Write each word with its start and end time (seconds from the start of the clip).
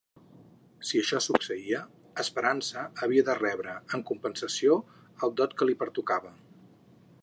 Si 0.91 1.01
això 1.01 1.19
succeïa, 1.25 1.81
Esperança 2.25 2.87
havia 3.07 3.27
de 3.29 3.37
rebre, 3.43 3.77
en 3.99 4.07
compensació, 4.11 4.83
el 5.27 5.39
dot 5.43 5.59
que 5.61 5.69
li 5.71 5.81
pertocava. 5.85 6.39